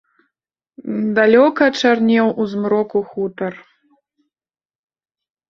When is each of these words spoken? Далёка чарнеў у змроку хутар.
Далёка 1.19 1.65
чарнеў 1.81 2.27
у 2.41 2.47
змроку 2.55 2.99
хутар. 3.11 3.53